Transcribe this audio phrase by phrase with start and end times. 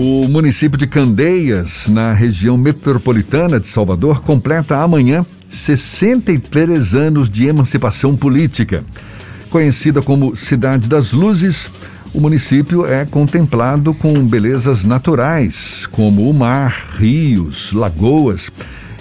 [0.00, 8.14] O município de Candeias, na região metropolitana de Salvador, completa amanhã 63 anos de emancipação
[8.14, 8.84] política.
[9.50, 11.68] Conhecida como Cidade das Luzes,
[12.14, 18.52] o município é contemplado com belezas naturais, como o mar, rios, lagoas.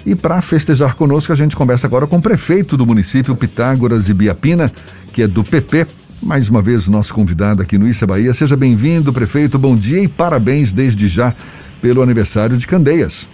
[0.03, 4.71] E para festejar conosco, a gente conversa agora com o prefeito do município, Pitágoras Ibiapina,
[5.13, 5.85] que é do PP,
[6.21, 8.33] mais uma vez, nosso convidado aqui no Issa Bahia.
[8.33, 9.57] Seja bem-vindo, prefeito.
[9.59, 11.33] Bom dia e parabéns desde já
[11.81, 13.29] pelo aniversário de Candeias.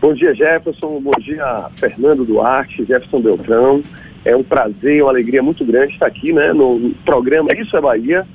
[0.00, 1.00] Bom dia, Jefferson.
[1.00, 3.82] Bom dia, Fernando Duarte, Jefferson Beltrão.
[4.24, 8.26] É um prazer, uma alegria muito grande estar aqui né, no programa Isso é Bahia.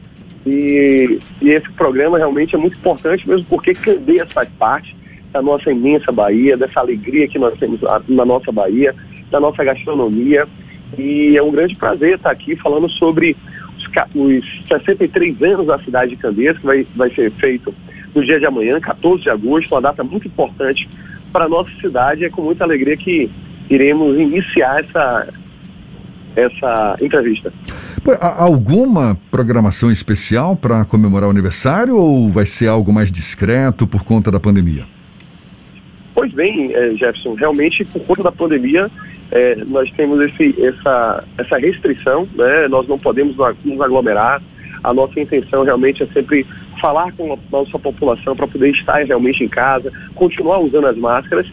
[0.46, 4.96] E, e esse programa realmente é muito importante, mesmo porque Candeias faz parte
[5.34, 8.94] da nossa imensa Bahia, dessa alegria que nós temos na nossa Bahia,
[9.32, 10.48] da nossa gastronomia
[10.98, 13.35] e é um grande prazer estar aqui falando sobre
[13.77, 13.85] os,
[14.16, 17.73] os 63 anos da cidade de Candeias, que vai, vai ser feito
[18.13, 20.88] no dia de amanhã, 14 de agosto, uma data muito importante
[21.32, 22.24] para a nossa cidade.
[22.24, 23.29] É com muita alegria que
[23.70, 25.27] iremos iniciar essa,
[26.35, 27.52] essa entrevista.
[28.21, 34.04] Há alguma programação especial para comemorar o aniversário ou vai ser algo mais discreto por
[34.04, 34.95] conta da pandemia?
[36.16, 38.90] Pois bem, é, Jefferson, realmente por conta da pandemia
[39.32, 42.70] é, nós temos esse, essa, essa restrição, né?
[42.70, 43.35] nós não podemos
[43.66, 44.41] nos aglomerar.
[44.82, 46.46] A nossa intenção realmente é sempre
[46.80, 51.48] falar com a nossa população para poder estar realmente em casa, continuar usando as máscaras.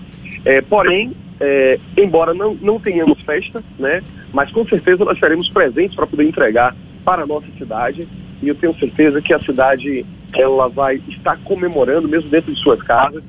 [0.44, 4.00] É, porém, é, embora não, não tenhamos festa, né?
[4.33, 8.06] mas com certeza nós teremos presentes para poder entregar para a nossa cidade.
[8.40, 12.80] E eu tenho certeza que a cidade ela vai estar comemorando, mesmo dentro de suas
[12.83, 13.24] casas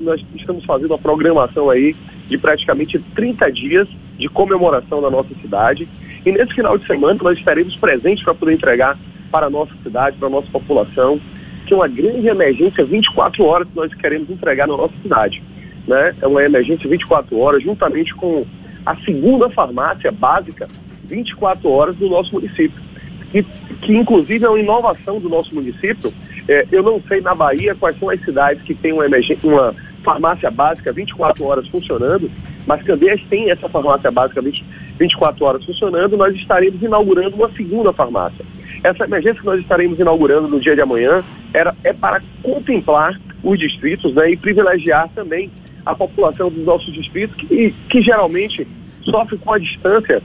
[0.00, 1.94] nós estamos fazendo uma programação aí
[2.26, 3.88] de praticamente 30 dias
[4.18, 5.88] de comemoração da nossa cidade.
[6.24, 8.98] E nesse final de semana nós estaremos presentes para poder entregar
[9.30, 11.20] para a nossa cidade, para a nossa população,
[11.66, 15.42] que é uma grande emergência 24 horas que nós queremos entregar na nossa cidade.
[15.86, 16.14] Né?
[16.20, 18.44] É uma emergência 24 horas, juntamente com
[18.84, 20.68] a segunda farmácia básica
[21.04, 22.88] 24 horas do nosso município.
[23.30, 23.42] Que,
[23.82, 26.12] que inclusive é uma inovação do nosso município,
[26.48, 29.04] é, eu não sei na Bahia quais são as cidades que têm uma,
[29.44, 32.30] uma farmácia básica 24 horas funcionando,
[32.66, 34.64] mas Candeias tem essa farmácia básica 20,
[34.98, 38.44] 24 horas funcionando, nós estaremos inaugurando uma segunda farmácia.
[38.82, 41.22] Essa emergência que nós estaremos inaugurando no dia de amanhã
[41.52, 45.50] era, é para contemplar os distritos né, e privilegiar também
[45.84, 48.66] a população dos nossos distritos, que, que geralmente
[49.02, 50.22] sofre com a distância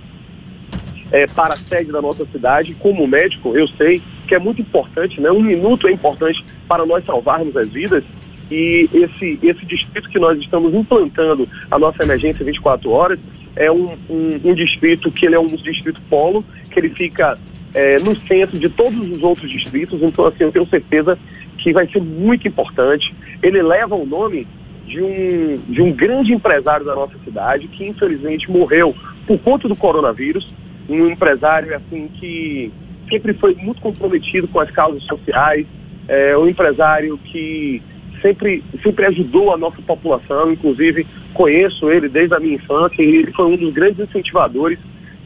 [1.12, 2.76] é, para a sede da nossa cidade.
[2.76, 5.32] Como médico, eu sei que é muito importante, né?
[5.32, 8.04] Um minuto é importante para nós salvarmos as vidas.
[8.52, 13.20] E esse, esse distrito que nós estamos implantando a nossa emergência 24 horas
[13.56, 17.38] é um, um, um distrito que ele é um distrito polo, que ele fica
[17.74, 20.02] é, no centro de todos os outros distritos.
[20.02, 21.18] Então, assim, eu tenho certeza
[21.58, 23.14] que vai ser muito importante.
[23.42, 24.48] Ele leva o nome
[24.86, 28.94] de um, de um grande empresário da nossa cidade que infelizmente morreu
[29.26, 30.48] por conta do coronavírus
[30.90, 32.72] um empresário assim que
[33.14, 35.68] sempre foi muito comprometido com as causas sociais,
[36.08, 37.82] é, um empresário que
[38.22, 43.32] sempre, sempre ajudou a nossa população, inclusive conheço ele desde a minha infância e ele
[43.34, 44.80] foi um dos grandes incentivadores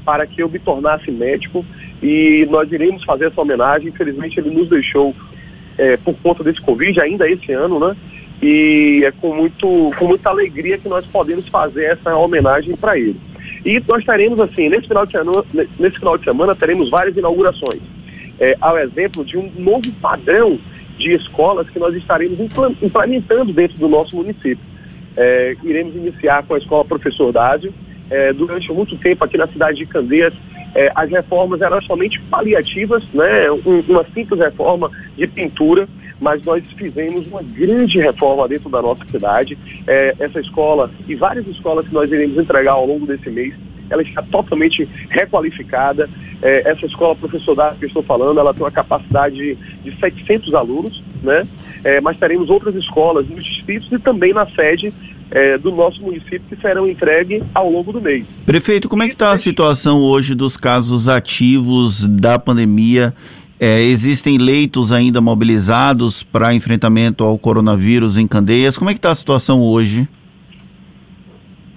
[0.03, 1.65] para que eu me tornasse médico
[2.01, 3.89] e nós iremos fazer essa homenagem.
[3.89, 5.15] Infelizmente ele nos deixou
[5.77, 7.95] é, por conta desse Covid ainda esse ano, né?
[8.41, 13.19] E é com, muito, com muita alegria que nós podemos fazer essa homenagem para ele.
[13.65, 15.43] E nós teremos, assim, nesse final de semana,
[15.79, 17.81] nesse final de semana teremos várias inaugurações.
[18.39, 20.59] É, ao exemplo de um novo padrão
[20.97, 24.59] de escolas que nós estaremos implementando dentro do nosso município.
[25.15, 27.73] É, iremos iniciar com a escola Professor Dásio.
[28.09, 30.33] É, durante muito tempo aqui na cidade de Candeias,
[30.73, 33.51] é, as reformas eram somente paliativas, né?
[33.51, 35.87] Um, uma simples reforma de pintura
[36.19, 39.57] mas nós fizemos uma grande reforma dentro da nossa cidade.
[39.85, 43.53] É, essa escola e várias escolas que nós iremos entregar ao longo desse mês,
[43.89, 46.09] ela está totalmente requalificada.
[46.41, 50.53] É, essa escola professor que eu estou falando, ela tem uma capacidade de, de 700
[50.53, 51.47] alunos, né?
[51.83, 54.93] É, mas teremos outras escolas nos distritos e também na sede
[55.31, 58.25] é, do nosso município que serão entregues ao longo do mês.
[58.45, 63.13] Prefeito, como é que está a situação hoje dos casos ativos da pandemia
[63.59, 68.77] é, existem leitos ainda mobilizados para enfrentamento ao coronavírus em Candeias.
[68.77, 70.07] Como é que está a situação hoje?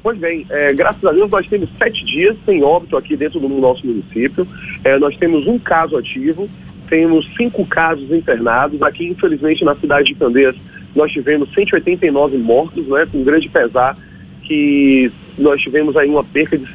[0.02, 3.48] Pois bem, é, graças a Deus nós temos sete dias sem óbito aqui dentro do
[3.48, 4.46] nosso município.
[4.84, 6.48] É, nós temos um caso ativo,
[6.88, 8.82] temos cinco casos internados.
[8.82, 10.56] Aqui, infelizmente, na cidade de Candeias,
[10.94, 13.96] nós tivemos 189 mortos, né, com grande pesar
[14.42, 16.70] que nós tivemos aí uma perca de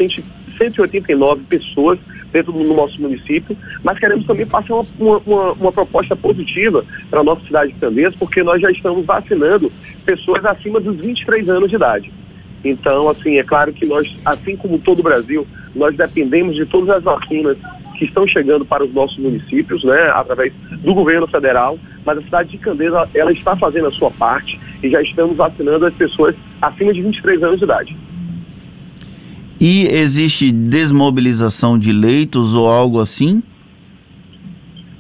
[0.57, 1.99] 189 pessoas
[2.31, 7.23] dentro do nosso município, mas queremos também passar uma, uma, uma proposta positiva para a
[7.23, 9.71] nossa cidade de Candeias, porque nós já estamos vacinando
[10.05, 12.11] pessoas acima dos 23 anos de idade.
[12.63, 16.89] Então, assim, é claro que nós, assim como todo o Brasil, nós dependemos de todas
[16.89, 17.57] as vacinas
[17.95, 22.49] que estão chegando para os nossos municípios, né, através do governo federal, mas a cidade
[22.49, 26.93] de Candeias, ela está fazendo a sua parte e já estamos vacinando as pessoas acima
[26.93, 27.97] de 23 anos de idade.
[29.67, 33.41] E existe desmobilização de leitos ou algo assim?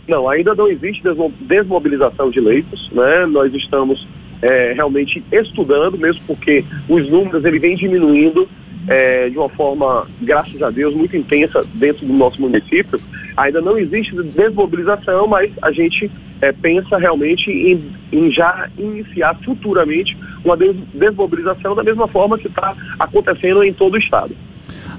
[0.07, 1.03] Não, ainda não existe
[1.41, 3.27] desmobilização de leitos, né?
[3.27, 4.07] Nós estamos
[4.41, 8.49] é, realmente estudando, mesmo porque os números ele vem diminuindo
[8.87, 12.99] é, de uma forma, graças a Deus, muito intensa dentro do nosso município.
[13.37, 16.09] Ainda não existe desmobilização, mas a gente
[16.41, 22.75] é, pensa realmente em, em, já iniciar futuramente uma desmobilização da mesma forma que está
[22.97, 24.35] acontecendo em todo o estado.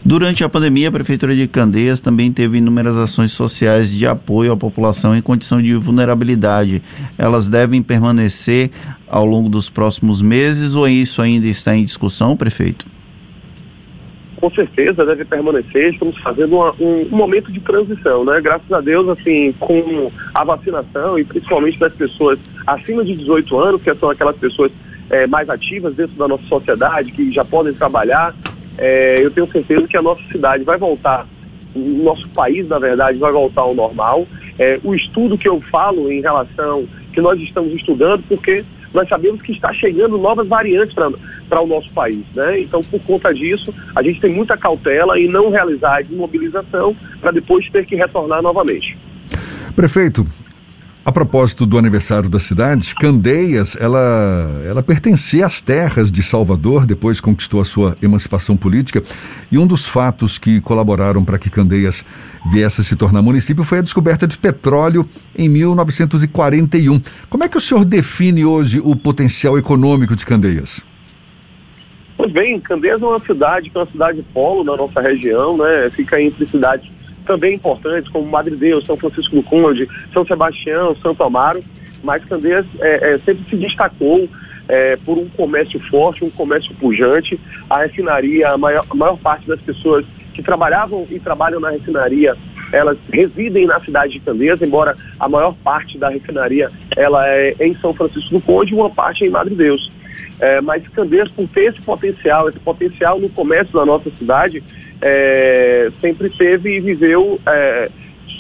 [0.06, 4.56] Durante a pandemia, a Prefeitura de Candeias também teve inúmeras ações sociais de apoio à
[4.56, 6.80] população em condição de vulnerabilidade.
[7.18, 8.70] Elas devem permanecer
[9.08, 12.86] ao longo dos próximos meses ou isso ainda está em discussão, prefeito?
[14.36, 15.92] com certeza deve permanecer.
[15.92, 18.40] Estamos fazendo uma, um, um, momento de transição, né?
[18.40, 23.82] Graças a Deus, assim, com a vacinação e principalmente das pessoas acima de 18 anos,
[23.82, 24.70] que são aquelas pessoas
[25.10, 28.32] é, mais ativas dentro da nossa sociedade, que já podem trabalhar,
[28.78, 31.26] é, eu tenho certeza que a nossa cidade vai voltar,
[31.74, 34.26] o nosso país, na verdade, vai voltar ao normal.
[34.58, 38.64] É, o estudo que eu falo em relação, que nós estamos estudando, porque
[38.94, 40.94] nós sabemos que está chegando novas variantes
[41.48, 42.24] para o nosso país.
[42.34, 42.60] Né?
[42.60, 47.30] Então, por conta disso, a gente tem muita cautela em não realizar a desmobilização para
[47.30, 48.96] depois ter que retornar novamente.
[49.74, 50.26] Prefeito,
[51.06, 57.20] a propósito do aniversário da cidade, Candeias, ela, ela pertencia às terras de Salvador, depois
[57.20, 59.00] conquistou a sua emancipação política,
[59.50, 62.04] e um dos fatos que colaboraram para que Candeias
[62.50, 65.08] viesse a se tornar município foi a descoberta de petróleo
[65.38, 67.00] em 1941.
[67.30, 70.84] Como é que o senhor define hoje o potencial econômico de Candeias?
[72.16, 75.88] Pois bem, Candeias é uma cidade que é uma cidade polo na nossa região, né?
[75.90, 76.95] Fica entre cidades
[77.26, 81.62] também importantes, como Madre Deus, São Francisco do Conde, São Sebastião, Santo Amaro,
[82.02, 84.28] mas Candeias é, é, sempre se destacou
[84.68, 87.38] é, por um comércio forte, um comércio pujante.
[87.68, 92.36] A refinaria, a maior, a maior parte das pessoas que trabalhavam e trabalham na refinaria,
[92.72, 97.74] elas residem na cidade de Candeias, embora a maior parte da refinaria ela é em
[97.76, 99.90] São Francisco do Conde e uma parte é em Madre Deus.
[100.38, 104.62] É, mas Candeias, por ter esse potencial, esse potencial no comércio da nossa cidade,
[105.00, 107.90] é, sempre teve e viveu é,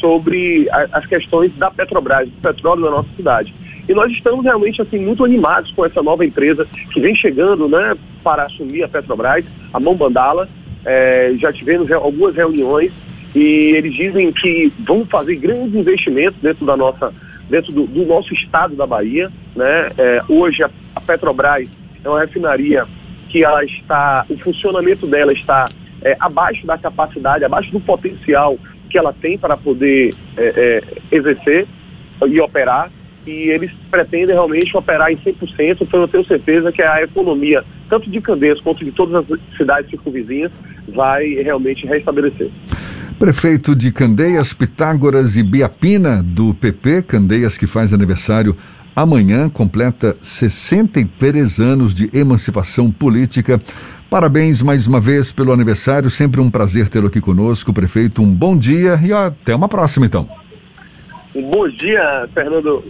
[0.00, 3.54] sobre a, as questões da Petrobras, do petróleo da nossa cidade.
[3.88, 7.94] E nós estamos realmente assim muito animados com essa nova empresa que vem chegando, né,
[8.22, 10.48] para assumir a Petrobras, a Mão Bandala.
[10.84, 12.92] É, já tivemos algumas reuniões
[13.34, 17.12] e eles dizem que vão fazer grandes investimentos dentro da nossa,
[17.50, 19.90] dentro do, do nosso estado da Bahia, né?
[19.98, 20.70] É, hoje a
[21.06, 21.68] Petrobras
[22.04, 22.86] é uma refinaria
[23.28, 25.64] que ela está, o funcionamento dela está
[26.02, 28.58] é, abaixo da capacidade, abaixo do potencial
[28.88, 31.66] que ela tem para poder é, é, exercer
[32.26, 32.90] e operar.
[33.26, 38.08] E eles pretendem realmente operar em 100%, então eu tenho certeza que a economia, tanto
[38.08, 40.52] de Candeias quanto de todas as cidades circunvizinhas,
[40.88, 42.50] vai realmente restabelecer.
[43.18, 48.54] Prefeito de Candeias, Pitágoras e Biapina, do PP, Candeias que faz aniversário
[48.96, 53.60] amanhã, completa 63 anos de emancipação política.
[54.08, 58.22] Parabéns mais uma vez pelo aniversário, sempre um prazer tê-lo aqui conosco, prefeito.
[58.22, 60.26] Um bom dia e até uma próxima, então.
[61.34, 62.82] Um bom dia, Fernando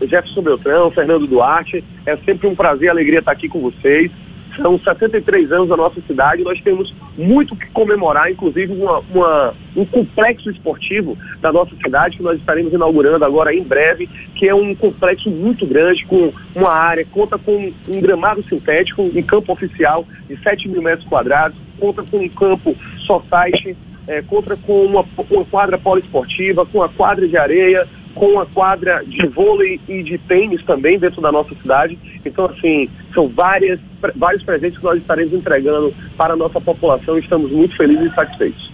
[0.00, 1.84] Jefferson Beltrão, Fernando Duarte.
[2.04, 4.10] É sempre um prazer e alegria estar aqui com vocês.
[4.56, 9.84] São 73 anos da nossa cidade, nós temos muito que comemorar, inclusive uma, uma, um
[9.84, 14.74] complexo esportivo da nossa cidade, que nós estaremos inaugurando agora em breve, que é um
[14.74, 20.36] complexo muito grande, com uma área, conta com um gramado sintético em campo oficial de
[20.42, 25.78] 7 mil metros quadrados, conta com um campo society, é, conta com uma, uma quadra
[25.78, 30.98] poliesportiva, com a quadra de areia, com a quadra de vôlei e de tênis também
[30.98, 31.98] dentro da nossa cidade.
[32.24, 33.78] Então, assim, são várias,
[34.16, 38.14] vários presentes que nós estaremos entregando para a nossa população e estamos muito felizes e
[38.14, 38.71] satisfeitos.